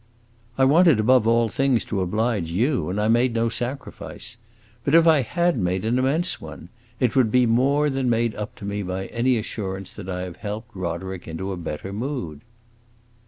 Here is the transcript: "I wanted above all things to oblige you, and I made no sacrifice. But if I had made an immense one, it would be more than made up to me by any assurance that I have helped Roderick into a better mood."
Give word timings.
"I 0.57 0.65
wanted 0.65 0.99
above 0.99 1.27
all 1.27 1.47
things 1.47 1.85
to 1.85 2.01
oblige 2.01 2.49
you, 2.49 2.89
and 2.89 2.99
I 2.99 3.07
made 3.07 3.35
no 3.35 3.49
sacrifice. 3.49 4.35
But 4.83 4.95
if 4.95 5.05
I 5.05 5.21
had 5.21 5.59
made 5.59 5.85
an 5.85 5.99
immense 5.99 6.41
one, 6.41 6.69
it 6.99 7.15
would 7.15 7.29
be 7.29 7.45
more 7.45 7.87
than 7.87 8.09
made 8.09 8.33
up 8.33 8.55
to 8.55 8.65
me 8.65 8.81
by 8.81 9.05
any 9.09 9.37
assurance 9.37 9.93
that 9.93 10.09
I 10.09 10.21
have 10.21 10.37
helped 10.37 10.75
Roderick 10.75 11.27
into 11.27 11.51
a 11.51 11.55
better 11.57 11.93
mood." 11.93 12.41